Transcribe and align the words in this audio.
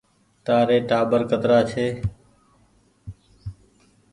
تآري 0.45 0.77
ٽآٻر 0.89 1.21
ڪترآ 1.31 1.59
ڇي۔ 1.69 1.87